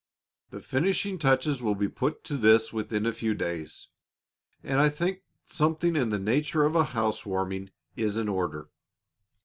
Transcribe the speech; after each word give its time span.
The 0.49 0.61
finishing 0.61 1.19
touches 1.19 1.61
will 1.61 1.75
be 1.75 1.87
put 1.87 2.23
to 2.23 2.35
this 2.35 2.73
within 2.73 3.05
a 3.05 3.13
few 3.13 3.35
days, 3.35 3.89
and 4.63 4.79
I 4.79 4.89
think 4.89 5.21
something 5.45 5.95
in 5.95 6.09
the 6.09 6.17
nature 6.17 6.63
of 6.63 6.75
a 6.75 6.85
housewarming 6.85 7.69
is 7.95 8.17
in 8.17 8.27
order. 8.27 8.71